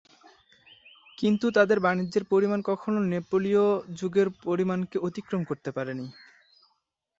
কিন্তু 1.17 1.45
তাদের 1.57 1.77
বাণিজ্যের 1.79 2.23
পরিমাণ 2.31 2.59
কখনও 2.69 3.01
নেপোলনীয় 3.11 3.65
যুগের 3.99 4.27
পরিমাণকে 4.43 4.97
অতিক্রম 5.07 5.41
করতে 5.49 5.69
পারেনি। 5.77 6.05